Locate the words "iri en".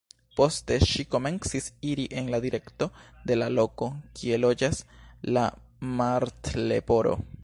1.89-2.31